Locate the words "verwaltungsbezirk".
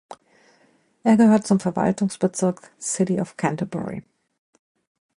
1.59-2.71